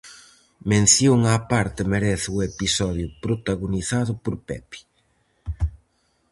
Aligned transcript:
Mención 0.71 1.19
á 1.33 1.35
parte 1.51 1.81
merece 1.93 2.27
o 2.35 2.37
episodio 2.49 3.07
protagonizado 3.25 4.11
por 4.23 4.35
Pepe. 4.47 4.79